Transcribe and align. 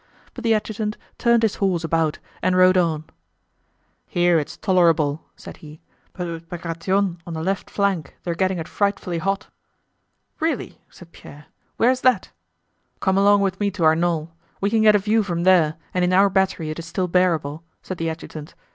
But 0.33 0.43
the 0.43 0.55
adjutant 0.55 0.97
turned 1.19 1.43
his 1.43 1.57
horse 1.57 1.83
about 1.83 2.17
and 2.41 2.57
rode 2.57 2.75
on. 2.75 3.03
"Here 4.07 4.39
it's 4.39 4.57
tolerable," 4.57 5.25
said 5.35 5.57
he, 5.57 5.79
"but 6.13 6.25
with 6.25 6.49
Bagratión 6.49 7.19
on 7.27 7.33
the 7.35 7.43
left 7.43 7.69
flank 7.69 8.15
they're 8.23 8.33
getting 8.33 8.57
it 8.57 8.67
frightfully 8.67 9.19
hot." 9.19 9.49
"Really?" 10.39 10.81
said 10.89 11.11
Pierre. 11.11 11.45
"Where 11.77 11.91
is 11.91 12.01
that?" 12.01 12.31
"Come 12.99 13.15
along 13.19 13.41
with 13.41 13.59
me 13.59 13.69
to 13.69 13.83
our 13.83 13.95
knoll. 13.95 14.31
We 14.59 14.71
can 14.71 14.81
get 14.81 14.95
a 14.95 14.97
view 14.97 15.21
from 15.21 15.43
there 15.43 15.75
and 15.93 16.03
in 16.03 16.13
our 16.13 16.31
battery 16.31 16.71
it 16.71 16.79
is 16.79 16.87
still 16.87 17.07
bearable," 17.07 17.63
said 17.83 17.99
the 17.99 18.09
adjutant. 18.09 18.55